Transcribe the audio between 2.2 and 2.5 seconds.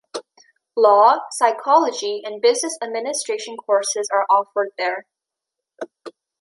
and